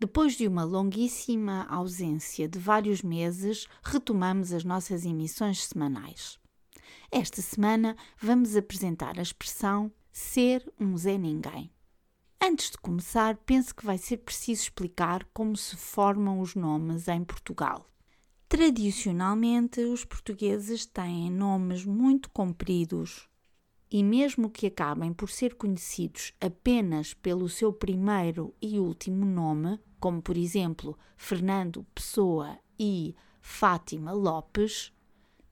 Depois 0.00 0.34
de 0.34 0.46
uma 0.46 0.62
longuíssima 0.62 1.66
ausência 1.68 2.48
de 2.48 2.56
vários 2.56 3.02
meses, 3.02 3.66
retomamos 3.82 4.52
as 4.52 4.62
nossas 4.62 5.04
emissões 5.04 5.64
semanais. 5.66 6.38
Esta 7.10 7.42
semana 7.42 7.96
vamos 8.16 8.54
apresentar 8.54 9.18
a 9.18 9.22
expressão 9.22 9.90
ser 10.12 10.72
um 10.78 10.96
Zé 10.96 11.18
Ninguém. 11.18 11.72
Antes 12.40 12.70
de 12.70 12.78
começar, 12.78 13.36
penso 13.38 13.74
que 13.74 13.84
vai 13.84 13.98
ser 13.98 14.18
preciso 14.18 14.62
explicar 14.62 15.24
como 15.34 15.56
se 15.56 15.76
formam 15.76 16.38
os 16.38 16.54
nomes 16.54 17.08
em 17.08 17.24
Portugal. 17.24 17.84
Tradicionalmente, 18.48 19.80
os 19.80 20.04
portugueses 20.04 20.86
têm 20.86 21.28
nomes 21.28 21.84
muito 21.84 22.30
compridos 22.30 23.28
e, 23.90 24.04
mesmo 24.04 24.48
que 24.48 24.68
acabem 24.68 25.12
por 25.12 25.28
ser 25.28 25.56
conhecidos 25.56 26.32
apenas 26.40 27.14
pelo 27.14 27.48
seu 27.48 27.72
primeiro 27.72 28.54
e 28.62 28.78
último 28.78 29.24
nome, 29.24 29.80
como 30.00 30.22
por 30.22 30.36
exemplo 30.36 30.98
Fernando 31.16 31.84
Pessoa 31.94 32.58
e 32.78 33.14
Fátima 33.40 34.12
Lopes, 34.12 34.92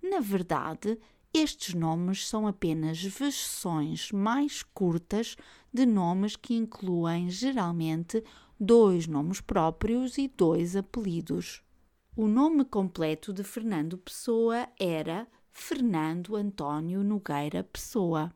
na 0.02 0.20
verdade, 0.20 0.98
estes 1.34 1.75
nomes 1.75 2.27
são 2.27 2.47
apenas 2.47 3.02
versões 3.02 4.11
mais 4.12 4.62
curtas 4.62 5.36
de 5.72 5.84
nomes 5.84 6.36
que 6.36 6.55
incluem 6.55 7.28
geralmente 7.28 8.22
dois 8.58 9.06
nomes 9.06 9.41
próprios 9.41 10.17
e 10.17 10.28
dois 10.28 10.77
apelidos. 10.77 11.62
O 12.17 12.27
nome 12.27 12.64
completo 12.64 13.33
de 13.33 13.44
Fernando 13.44 13.98
Pessoa 13.98 14.67
era 14.80 15.28
Fernando 15.52 16.36
Antônio 16.36 17.05
Nogueira 17.05 17.62
Pessoa. 17.64 18.33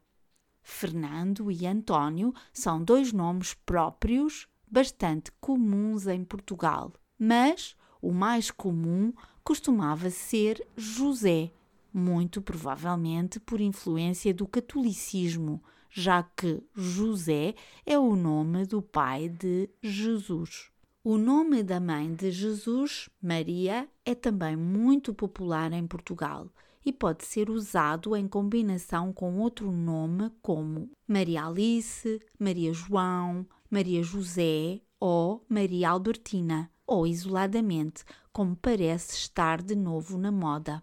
Fernando 0.62 1.50
e 1.50 1.66
Antônio 1.66 2.34
são 2.53 2.84
dois 2.84 3.12
nomes 3.12 3.55
próprios 3.55 4.47
bastante 4.71 5.33
comuns 5.41 6.07
em 6.07 6.25
Portugal, 6.25 6.93
mas 7.19 7.77
o 8.01 8.13
mais 8.13 8.51
comum 8.51 9.12
costumava 9.43 10.11
ser 10.11 10.65
José, 10.77 11.53
muito 11.93 12.41
provavelmente 12.41 13.41
por 13.41 13.61
influência 13.61 14.33
do 14.33 14.47
catolicismo, 14.47 15.62
já 15.91 16.23
que 16.23 16.62
José 16.75 17.55
é 17.85 17.99
o 17.99 18.15
nome 18.15 18.65
do 18.65 18.81
pai 18.81 19.29
de 19.29 19.69
Jesus. 19.83 20.71
O 21.03 21.17
nome 21.17 21.62
da 21.62 21.81
mãe 21.81 22.15
de 22.15 22.31
Jesus, 22.31 23.09
Maria, 23.21 23.89
é 24.05 24.15
também 24.15 24.55
muito 24.55 25.12
popular 25.15 25.73
em 25.73 25.87
Portugal 25.87 26.49
e 26.84 26.93
pode 26.93 27.25
ser 27.25 27.51
usado 27.51 28.15
em 28.17 28.29
combinação 28.29 29.12
com 29.12 29.39
outro 29.39 29.71
nome 29.73 30.31
como 30.43 30.91
Maria 31.07 31.47
Alice, 31.47 32.21
Maria 32.39 32.73
João, 32.73 33.47
Maria 33.71 34.03
José 34.03 34.81
ou 34.99 35.45
Maria 35.49 35.91
Albertina, 35.91 36.69
ou 36.85 37.07
isoladamente, 37.07 38.05
como 38.33 38.57
parece 38.57 39.15
estar 39.15 39.62
de 39.62 39.77
novo 39.77 40.19
na 40.19 40.33
moda. 40.33 40.83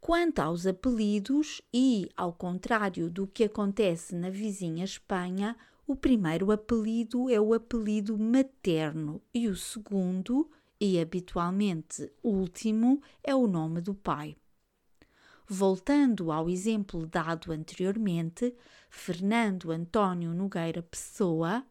Quanto 0.00 0.40
aos 0.40 0.66
apelidos, 0.66 1.62
e 1.72 2.10
ao 2.16 2.32
contrário 2.32 3.08
do 3.08 3.24
que 3.28 3.44
acontece 3.44 4.16
na 4.16 4.30
vizinha 4.30 4.84
Espanha, 4.84 5.56
o 5.86 5.94
primeiro 5.94 6.50
apelido 6.50 7.30
é 7.30 7.40
o 7.40 7.54
apelido 7.54 8.18
materno 8.18 9.22
e 9.32 9.46
o 9.46 9.54
segundo, 9.54 10.50
e 10.80 10.98
habitualmente 10.98 12.10
último, 12.20 13.00
é 13.22 13.32
o 13.32 13.46
nome 13.46 13.80
do 13.80 13.94
pai. 13.94 14.36
Voltando 15.46 16.32
ao 16.32 16.50
exemplo 16.50 17.06
dado 17.06 17.52
anteriormente, 17.52 18.52
Fernando 18.90 19.70
António 19.70 20.34
Nogueira 20.34 20.82
Pessoa 20.82 21.64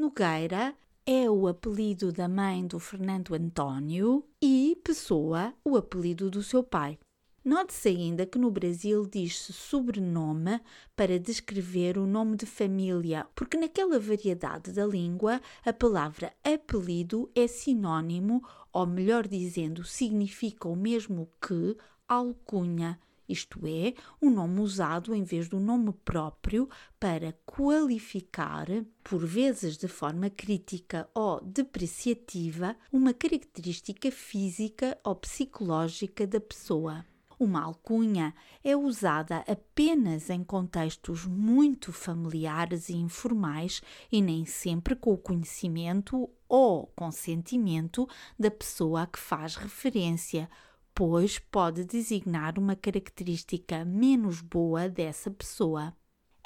Nogueira 0.00 0.74
é 1.04 1.28
o 1.30 1.46
apelido 1.46 2.10
da 2.10 2.26
mãe 2.26 2.66
do 2.66 2.80
Fernando 2.80 3.34
Antônio 3.34 4.24
e 4.40 4.80
Pessoa, 4.82 5.52
o 5.62 5.76
apelido 5.76 6.30
do 6.30 6.42
seu 6.42 6.62
pai. 6.62 6.98
Note-se 7.44 7.90
ainda 7.90 8.24
que 8.24 8.38
no 8.38 8.50
Brasil 8.50 9.04
diz-se 9.06 9.52
sobrenome 9.52 10.58
para 10.96 11.18
descrever 11.18 11.98
o 11.98 12.06
nome 12.06 12.38
de 12.38 12.46
família, 12.46 13.26
porque 13.34 13.58
naquela 13.58 14.00
variedade 14.00 14.72
da 14.72 14.86
língua 14.86 15.38
a 15.62 15.70
palavra 15.70 16.32
apelido 16.42 17.30
é 17.34 17.46
sinônimo, 17.46 18.42
ou 18.72 18.86
melhor 18.86 19.28
dizendo, 19.28 19.84
significa 19.84 20.66
o 20.66 20.74
mesmo 20.74 21.28
que 21.46 21.76
alcunha 22.08 22.98
isto 23.30 23.60
é, 23.64 23.94
um 24.20 24.30
nome 24.30 24.60
usado 24.60 25.14
em 25.14 25.22
vez 25.22 25.48
do 25.48 25.60
nome 25.60 25.92
próprio 26.04 26.68
para 26.98 27.32
qualificar, 27.46 28.66
por 29.02 29.24
vezes 29.24 29.76
de 29.76 29.88
forma 29.88 30.28
crítica 30.28 31.08
ou 31.14 31.40
depreciativa, 31.40 32.76
uma 32.92 33.14
característica 33.14 34.10
física 34.10 34.98
ou 35.04 35.14
psicológica 35.14 36.26
da 36.26 36.40
pessoa. 36.40 37.04
Uma 37.40 37.62
alcunha 37.62 38.34
é 38.62 38.76
usada 38.76 39.38
apenas 39.48 40.28
em 40.28 40.44
contextos 40.44 41.24
muito 41.24 41.90
familiares 41.90 42.90
e 42.90 42.94
informais 42.94 43.80
e 44.12 44.20
nem 44.20 44.44
sempre 44.44 44.94
com 44.94 45.14
o 45.14 45.16
conhecimento 45.16 46.28
ou 46.46 46.88
consentimento 46.88 48.06
da 48.38 48.50
pessoa 48.50 49.04
a 49.04 49.06
que 49.06 49.18
faz 49.18 49.56
referência, 49.56 50.50
pois 51.00 51.38
pode 51.38 51.82
designar 51.82 52.58
uma 52.58 52.76
característica 52.76 53.86
menos 53.86 54.42
boa 54.42 54.86
dessa 54.86 55.30
pessoa. 55.30 55.96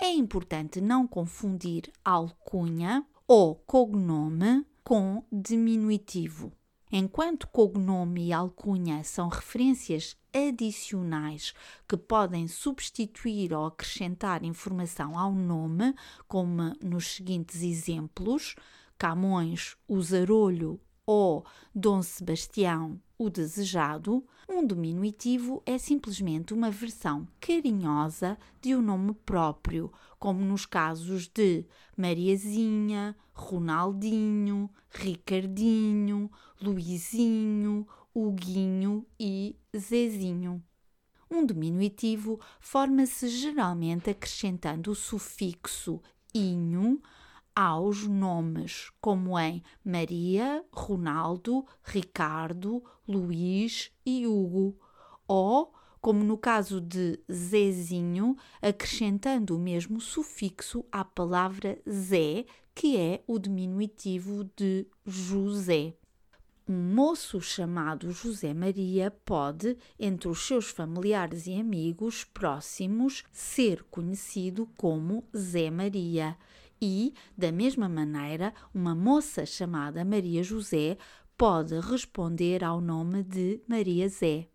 É 0.00 0.08
importante 0.12 0.80
não 0.80 1.08
confundir 1.08 1.90
alcunha 2.04 3.04
ou 3.26 3.56
cognome 3.56 4.64
com 4.84 5.24
diminutivo. 5.32 6.52
Enquanto 6.92 7.48
cognome 7.48 8.28
e 8.28 8.32
alcunha 8.32 9.02
são 9.02 9.26
referências 9.26 10.16
adicionais 10.32 11.52
que 11.88 11.96
podem 11.96 12.46
substituir 12.46 13.52
ou 13.52 13.66
acrescentar 13.66 14.44
informação 14.44 15.18
ao 15.18 15.32
nome, 15.32 15.92
como 16.28 16.76
nos 16.80 17.08
seguintes 17.08 17.60
exemplos: 17.60 18.54
Camões, 18.96 19.76
o 19.88 20.00
Zarolho 20.00 20.80
ou 21.06 21.44
Dom 21.74 22.02
Sebastião, 22.02 23.00
o 23.18 23.28
desejado, 23.28 24.24
um 24.48 24.66
diminutivo 24.66 25.62
é 25.64 25.78
simplesmente 25.78 26.52
uma 26.52 26.70
versão 26.70 27.26
carinhosa 27.40 28.38
de 28.60 28.74
um 28.74 28.82
nome 28.82 29.14
próprio, 29.14 29.92
como 30.18 30.44
nos 30.44 30.66
casos 30.66 31.28
de 31.28 31.64
Mariazinha, 31.96 33.16
Ronaldinho, 33.32 34.70
Ricardinho, 34.90 36.30
Luizinho, 36.60 37.86
Huguinho 38.14 39.06
e 39.18 39.56
Zezinho. 39.76 40.62
Um 41.30 41.44
diminutivo 41.44 42.40
forma-se 42.60 43.28
geralmente 43.28 44.10
acrescentando 44.10 44.90
o 44.90 44.94
sufixo 44.94 46.00
inho 46.34 47.00
aos 47.54 48.06
nomes, 48.06 48.90
como 49.00 49.38
em 49.38 49.62
Maria, 49.84 50.64
Ronaldo, 50.72 51.64
Ricardo, 51.82 52.82
Luís 53.06 53.92
e 54.04 54.26
Hugo, 54.26 54.76
ou, 55.28 55.72
como 56.00 56.24
no 56.24 56.36
caso 56.36 56.80
de 56.80 57.20
Zezinho, 57.30 58.36
acrescentando 58.60 59.56
o 59.56 59.60
mesmo 59.60 60.00
sufixo 60.00 60.84
à 60.90 61.04
palavra 61.04 61.80
Zé, 61.88 62.44
que 62.74 62.96
é 62.96 63.22
o 63.26 63.38
diminutivo 63.38 64.44
de 64.56 64.86
José. 65.06 65.94
Um 66.66 66.94
moço 66.94 67.42
chamado 67.42 68.10
José 68.10 68.54
Maria 68.54 69.10
pode, 69.10 69.76
entre 70.00 70.28
os 70.28 70.46
seus 70.46 70.70
familiares 70.70 71.46
e 71.46 71.60
amigos 71.60 72.24
próximos, 72.24 73.22
ser 73.30 73.84
conhecido 73.84 74.66
como 74.76 75.28
Zé 75.36 75.70
Maria 75.70 76.36
e, 76.84 77.14
da 77.36 77.50
mesma 77.50 77.88
maneira, 77.88 78.52
uma 78.74 78.94
moça 78.94 79.46
chamada 79.46 80.04
Maria 80.04 80.42
José 80.42 80.98
pode 81.36 81.80
responder 81.80 82.62
ao 82.62 82.80
nome 82.80 83.22
de 83.22 83.60
Maria 83.66 84.08
Zé. 84.08 84.48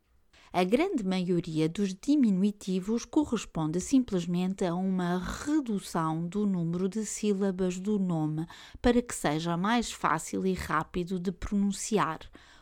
A 0.51 0.63
grande 0.63 1.03
maioria 1.03 1.69
dos 1.69 1.93
diminutivos 1.93 3.05
corresponde 3.05 3.79
simplesmente 3.79 4.65
a 4.65 4.73
uma 4.73 5.17
redução 5.17 6.27
do 6.27 6.45
número 6.45 6.89
de 6.89 7.05
sílabas 7.05 7.79
do 7.79 7.99
nome 7.99 8.47
para 8.81 9.01
que 9.01 9.13
seja 9.13 9.55
mais 9.57 9.91
fácil 9.91 10.45
e 10.45 10.53
rápido 10.53 11.19
de 11.19 11.31
pronunciar. 11.31 12.19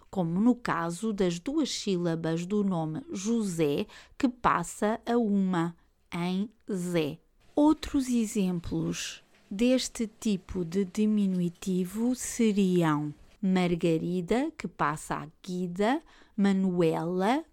como 0.10 0.40
no 0.40 0.56
caso 0.56 1.12
das 1.12 1.38
duas 1.38 1.70
sílabas 1.70 2.46
do 2.46 2.64
nome 2.64 3.02
José 3.12 3.86
que 4.18 4.30
passa 4.30 5.00
a 5.06 5.18
uma, 5.18 5.76
em 6.14 6.50
Zé. 6.72 7.20
Outros 7.56 8.08
exemplos 8.08 9.24
deste 9.50 10.08
tipo 10.20 10.66
de 10.66 10.86
diminutivo 10.86 12.16
seriam 12.16 13.14
Margarida, 13.42 14.52
que 14.58 14.68
passa 14.68 15.16
a 15.16 15.28
Guida, 15.42 16.02
Manuela 16.36 17.44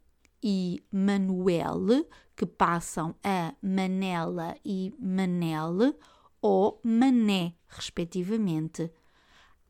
e 0.42 0.82
Manuel, 0.90 2.06
que 2.36 2.44
passam 2.44 3.14
a 3.22 3.54
Manela 3.62 4.56
e 4.64 4.92
Manel, 4.98 5.94
ou 6.42 6.80
Mané, 6.82 7.54
respectivamente. 7.68 8.90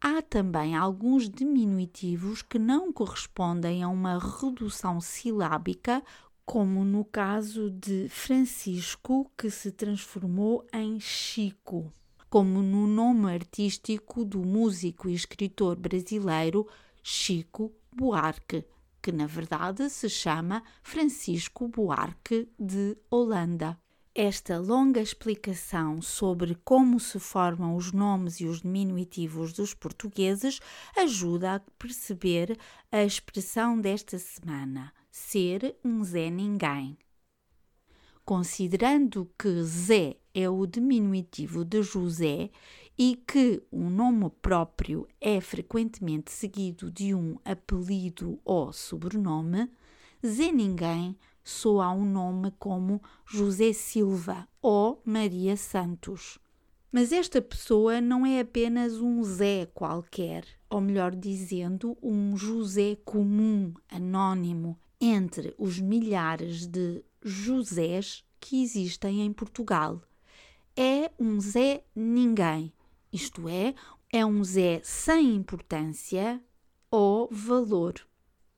Há 0.00 0.20
também 0.22 0.74
alguns 0.74 1.28
diminutivos 1.28 2.42
que 2.42 2.58
não 2.58 2.92
correspondem 2.92 3.82
a 3.82 3.88
uma 3.88 4.18
redução 4.18 5.00
silábica, 5.00 6.02
como 6.44 6.84
no 6.84 7.04
caso 7.04 7.70
de 7.70 8.08
Francisco, 8.08 9.30
que 9.36 9.50
se 9.50 9.70
transformou 9.70 10.66
em 10.72 11.00
Chico, 11.00 11.92
como 12.34 12.64
no 12.64 12.88
nome 12.88 13.32
artístico 13.32 14.24
do 14.24 14.40
músico 14.40 15.08
e 15.08 15.14
escritor 15.14 15.78
brasileiro 15.78 16.66
Chico 17.00 17.72
Buarque, 17.92 18.64
que 19.00 19.12
na 19.12 19.24
verdade 19.24 19.88
se 19.88 20.08
chama 20.08 20.64
Francisco 20.82 21.68
Buarque 21.68 22.48
de 22.58 22.98
Holanda. 23.08 23.78
Esta 24.12 24.58
longa 24.58 25.00
explicação 25.00 26.02
sobre 26.02 26.56
como 26.64 26.98
se 26.98 27.20
formam 27.20 27.76
os 27.76 27.92
nomes 27.92 28.40
e 28.40 28.46
os 28.46 28.62
diminutivos 28.62 29.52
dos 29.52 29.72
portugueses 29.72 30.58
ajuda 30.96 31.54
a 31.54 31.60
perceber 31.78 32.58
a 32.90 33.04
expressão 33.04 33.80
desta 33.80 34.18
semana: 34.18 34.92
ser 35.08 35.78
um 35.84 36.02
Zé 36.02 36.30
Ninguém. 36.30 36.98
Considerando 38.24 39.30
que 39.38 39.62
Zé 39.62 40.16
é 40.34 40.50
o 40.50 40.66
diminutivo 40.66 41.64
de 41.64 41.82
José 41.82 42.50
e 42.98 43.16
que 43.26 43.62
o 43.70 43.88
nome 43.88 44.30
próprio 44.42 45.06
é 45.20 45.40
frequentemente 45.40 46.32
seguido 46.32 46.90
de 46.90 47.14
um 47.14 47.38
apelido 47.44 48.40
ou 48.44 48.72
sobrenome, 48.72 49.70
Zé 50.24 50.50
Ninguém 50.50 51.16
soa 51.42 51.90
um 51.90 52.04
nome 52.04 52.50
como 52.58 53.02
José 53.26 53.72
Silva 53.72 54.48
ou 54.62 55.00
Maria 55.04 55.56
Santos. 55.56 56.38
Mas 56.90 57.12
esta 57.12 57.42
pessoa 57.42 58.00
não 58.00 58.24
é 58.24 58.40
apenas 58.40 59.00
um 59.00 59.22
Zé 59.22 59.66
qualquer, 59.74 60.44
ou 60.70 60.80
melhor 60.80 61.14
dizendo, 61.14 61.98
um 62.02 62.36
José 62.36 62.96
comum, 63.04 63.74
anônimo, 63.88 64.78
entre 65.00 65.54
os 65.58 65.80
milhares 65.80 66.66
de 66.66 67.04
Josés 67.22 68.24
que 68.40 68.62
existem 68.62 69.22
em 69.22 69.32
Portugal. 69.32 70.00
É 70.76 71.08
um 71.20 71.40
Zé 71.40 71.84
ninguém, 71.94 72.72
isto 73.12 73.48
é, 73.48 73.76
é 74.12 74.26
um 74.26 74.42
Zé 74.42 74.80
sem 74.82 75.36
importância 75.36 76.42
ou 76.90 77.28
valor. 77.30 77.94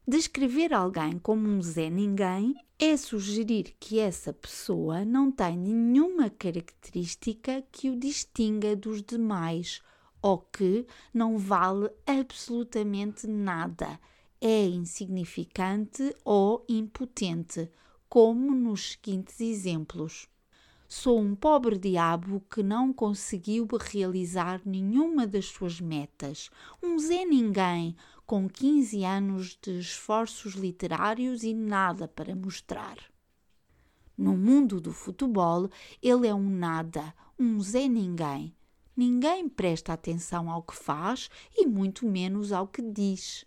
Descrever 0.08 0.72
alguém 0.72 1.18
como 1.18 1.46
um 1.46 1.60
Zé 1.60 1.90
Ninguém 1.90 2.54
é 2.78 2.96
sugerir 2.96 3.74
que 3.78 3.98
essa 3.98 4.32
pessoa 4.32 5.04
não 5.04 5.30
tem 5.30 5.58
nenhuma 5.58 6.30
característica 6.30 7.62
que 7.70 7.90
o 7.90 7.98
distinga 7.98 8.74
dos 8.74 9.02
demais 9.02 9.82
ou 10.22 10.38
que 10.38 10.86
não 11.12 11.36
vale 11.36 11.90
absolutamente 12.06 13.26
nada, 13.26 14.00
é 14.40 14.64
insignificante 14.64 16.14
ou 16.24 16.64
impotente, 16.66 17.70
como 18.08 18.54
nos 18.54 18.92
seguintes 18.92 19.38
exemplos. 19.38 20.26
Sou 20.88 21.18
um 21.18 21.34
pobre 21.34 21.76
diabo 21.76 22.40
que 22.48 22.62
não 22.62 22.92
conseguiu 22.92 23.66
realizar 23.80 24.60
nenhuma 24.64 25.26
das 25.26 25.46
suas 25.46 25.80
metas, 25.80 26.48
um 26.80 26.96
Zé 26.96 27.24
Ninguém 27.24 27.96
com 28.24 28.48
15 28.48 29.04
anos 29.04 29.58
de 29.60 29.80
esforços 29.80 30.54
literários 30.54 31.42
e 31.42 31.52
nada 31.52 32.06
para 32.06 32.36
mostrar. 32.36 32.98
No 34.16 34.36
mundo 34.36 34.80
do 34.80 34.92
futebol, 34.92 35.68
ele 36.00 36.28
é 36.28 36.34
um 36.34 36.48
nada, 36.48 37.12
um 37.36 37.60
Zé 37.60 37.88
Ninguém. 37.88 38.54
Ninguém 38.96 39.48
presta 39.48 39.92
atenção 39.92 40.48
ao 40.48 40.62
que 40.62 40.74
faz 40.76 41.28
e 41.56 41.66
muito 41.66 42.06
menos 42.06 42.52
ao 42.52 42.68
que 42.68 42.80
diz. 42.80 43.44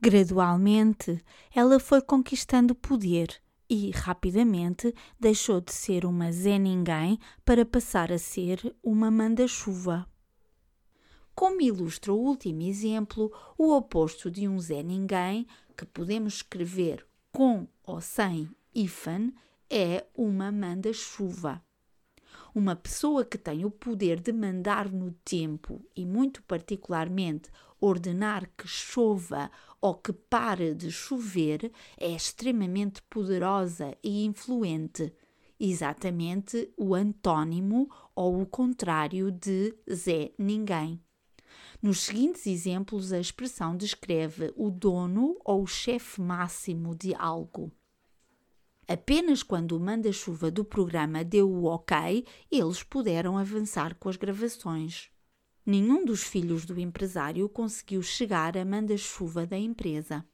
Gradualmente, 0.00 1.22
ela 1.54 1.78
foi 1.78 2.00
conquistando 2.00 2.74
poder 2.74 3.40
e, 3.68 3.90
rapidamente, 3.90 4.94
deixou 5.18 5.60
de 5.60 5.72
ser 5.72 6.04
uma 6.04 6.30
Zé 6.30 6.58
Ninguém 6.58 7.18
para 7.44 7.64
passar 7.64 8.12
a 8.12 8.18
ser 8.18 8.74
uma 8.82 9.10
manda-chuva. 9.10 10.06
Como 11.34 11.60
ilustra 11.60 12.12
o 12.12 12.18
último 12.18 12.62
exemplo, 12.62 13.30
o 13.58 13.74
oposto 13.74 14.30
de 14.30 14.48
um 14.48 14.58
Zé 14.58 14.82
Ninguém, 14.82 15.46
que 15.76 15.84
podemos 15.84 16.36
escrever 16.36 17.06
com 17.30 17.68
ou 17.82 18.00
sem 18.00 18.48
hífen, 18.74 19.34
é 19.68 20.06
uma 20.14 20.50
manda-chuva. 20.50 21.65
Uma 22.56 22.74
pessoa 22.74 23.22
que 23.22 23.36
tem 23.36 23.66
o 23.66 23.70
poder 23.70 24.18
de 24.18 24.32
mandar 24.32 24.90
no 24.90 25.12
tempo 25.22 25.84
e, 25.94 26.06
muito 26.06 26.42
particularmente, 26.44 27.50
ordenar 27.78 28.50
que 28.56 28.66
chova 28.66 29.50
ou 29.78 29.94
que 29.94 30.10
pare 30.10 30.74
de 30.74 30.90
chover 30.90 31.70
é 31.98 32.08
extremamente 32.08 33.02
poderosa 33.10 33.94
e 34.02 34.24
influente. 34.24 35.12
Exatamente 35.60 36.72
o 36.78 36.94
antônimo 36.94 37.90
ou 38.14 38.40
o 38.40 38.46
contrário 38.46 39.30
de 39.30 39.76
Zé 39.92 40.32
Ninguém. 40.38 40.98
Nos 41.82 42.04
seguintes 42.04 42.46
exemplos, 42.46 43.12
a 43.12 43.20
expressão 43.20 43.76
descreve 43.76 44.50
o 44.56 44.70
dono 44.70 45.38
ou 45.44 45.64
o 45.64 45.66
chefe 45.66 46.22
máximo 46.22 46.94
de 46.94 47.14
algo. 47.16 47.70
Apenas 48.88 49.42
quando 49.42 49.72
o 49.72 49.80
manda-chuva 49.80 50.50
do 50.50 50.64
programa 50.64 51.24
deu 51.24 51.50
o 51.50 51.64
ok, 51.64 52.24
eles 52.50 52.82
puderam 52.82 53.36
avançar 53.36 53.94
com 53.96 54.08
as 54.08 54.16
gravações. 54.16 55.10
Nenhum 55.64 56.04
dos 56.04 56.22
filhos 56.22 56.64
do 56.64 56.78
empresário 56.78 57.48
conseguiu 57.48 58.00
chegar 58.00 58.56
a 58.56 58.64
manda-chuva 58.64 59.44
da 59.44 59.58
empresa. 59.58 60.24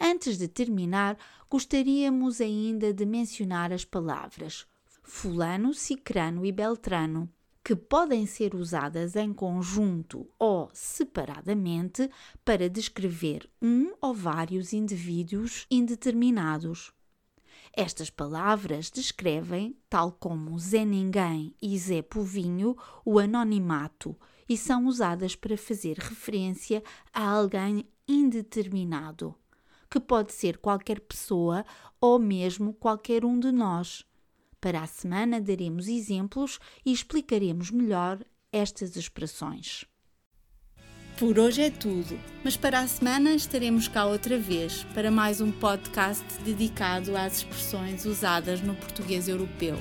Antes 0.00 0.38
de 0.38 0.46
terminar, 0.46 1.18
gostaríamos 1.50 2.40
ainda 2.40 2.92
de 2.92 3.04
mencionar 3.04 3.72
as 3.72 3.84
palavras 3.84 4.66
Fulano, 5.02 5.74
Cicrano 5.74 6.46
e 6.46 6.52
Beltrano 6.52 7.28
que 7.64 7.76
podem 7.76 8.26
ser 8.26 8.54
usadas 8.54 9.14
em 9.14 9.32
conjunto 9.32 10.28
ou 10.38 10.68
separadamente 10.72 12.10
para 12.44 12.68
descrever 12.68 13.48
um 13.60 13.92
ou 14.00 14.12
vários 14.12 14.72
indivíduos 14.72 15.66
indeterminados. 15.70 16.92
Estas 17.74 18.10
palavras 18.10 18.90
descrevem, 18.90 19.76
tal 19.88 20.12
como 20.12 20.58
Zé 20.58 20.84
Ninguém 20.84 21.54
e 21.62 21.78
Zé 21.78 22.02
Povinho, 22.02 22.76
o 23.04 23.18
anonimato 23.18 24.16
e 24.48 24.56
são 24.56 24.86
usadas 24.86 25.36
para 25.36 25.56
fazer 25.56 25.96
referência 25.98 26.82
a 27.12 27.26
alguém 27.26 27.86
indeterminado, 28.06 29.34
que 29.88 30.00
pode 30.00 30.32
ser 30.32 30.58
qualquer 30.58 31.00
pessoa 31.00 31.64
ou 32.00 32.18
mesmo 32.18 32.74
qualquer 32.74 33.24
um 33.24 33.38
de 33.38 33.52
nós 33.52 34.04
para 34.62 34.80
a 34.80 34.86
semana 34.86 35.40
daremos 35.40 35.88
exemplos 35.88 36.60
e 36.86 36.92
explicaremos 36.92 37.72
melhor 37.72 38.20
estas 38.52 38.94
expressões. 38.94 39.84
Por 41.18 41.36
hoje 41.36 41.62
é 41.62 41.70
tudo, 41.70 42.18
mas 42.44 42.56
para 42.56 42.78
a 42.78 42.86
semana 42.86 43.34
estaremos 43.34 43.88
cá 43.88 44.06
outra 44.06 44.38
vez 44.38 44.84
para 44.94 45.10
mais 45.10 45.40
um 45.40 45.50
podcast 45.50 46.24
dedicado 46.44 47.16
às 47.16 47.38
expressões 47.38 48.04
usadas 48.04 48.60
no 48.60 48.76
português 48.76 49.28
europeu. 49.28 49.76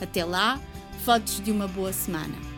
Até 0.00 0.24
lá, 0.24 0.58
fotos 1.04 1.38
de 1.40 1.52
uma 1.52 1.68
boa 1.68 1.92
semana. 1.92 2.51